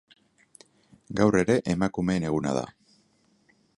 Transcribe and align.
Gaur 1.19 1.37
ere 1.41 1.57
emakumeen 1.73 2.27
eguna 2.31 2.55
da. 2.61 2.65